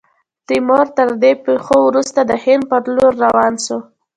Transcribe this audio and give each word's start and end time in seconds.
تیمور، 0.47 0.85
تر 0.97 1.09
دې 1.21 1.31
پیښو 1.45 1.77
وروسته، 1.89 2.19
د 2.25 2.31
هند 2.43 2.63
پر 2.71 2.81
لور 2.95 3.13
روان 3.25 3.53
سو. 3.65 3.77